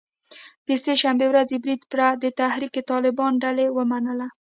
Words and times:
د 0.67 0.69
سه 0.83 0.93
شنبې 1.01 1.27
ورځې 1.29 1.55
برید 1.63 1.81
پړه 1.91 2.07
د 2.23 2.25
تحریک 2.39 2.73
طالبان 2.91 3.31
ډلې 3.43 3.65
ومنله 3.77 4.27